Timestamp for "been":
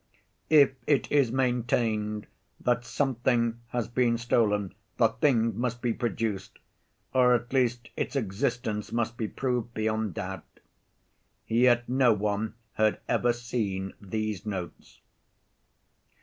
3.87-4.17